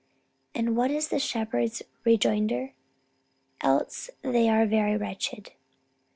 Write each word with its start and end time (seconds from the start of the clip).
And 0.55 0.75
what 0.75 0.89
is 0.89 1.09
the 1.09 1.19
shepherd's 1.19 1.83
rejoinder? 2.05 2.73
'Else 3.61 4.09
are 4.23 4.31
they 4.31 4.47
very 4.65 4.97
wretched.' 4.97 5.51